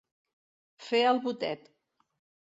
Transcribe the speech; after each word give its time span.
Fer 0.85 1.01
el 1.09 1.21
botet. 1.25 1.69